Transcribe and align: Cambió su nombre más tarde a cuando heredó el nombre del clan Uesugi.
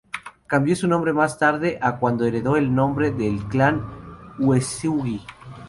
Cambió 0.47 0.75
su 0.75 0.87
nombre 0.87 1.13
más 1.13 1.37
tarde 1.37 1.77
a 1.79 1.97
cuando 1.99 2.25
heredó 2.25 2.57
el 2.57 2.73
nombre 2.73 3.11
del 3.11 3.45
clan 3.49 3.87
Uesugi. 4.39 5.21